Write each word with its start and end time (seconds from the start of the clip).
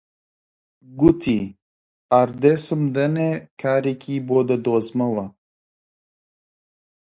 گوتی: 0.99 1.37
ئاردێسم 2.11 2.81
دەنێ 2.95 3.31
کارێکی 3.61 4.17
بۆ 4.27 4.39
دەدۆزمەوە 4.49 5.25